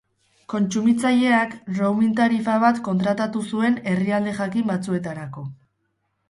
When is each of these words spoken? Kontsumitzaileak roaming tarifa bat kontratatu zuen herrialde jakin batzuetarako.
Kontsumitzaileak 0.51 1.51
roaming 1.79 2.15
tarifa 2.19 2.55
bat 2.63 2.81
kontratatu 2.87 3.43
zuen 3.53 3.79
herrialde 3.93 4.35
jakin 4.41 4.67
batzuetarako. 4.73 5.47